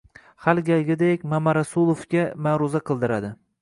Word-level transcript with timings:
Har 0.45 0.61
galgidek 0.69 1.27
Mamarasulovga 1.35 2.27
ma`ruza 2.49 2.87
qildiradi 2.91 3.37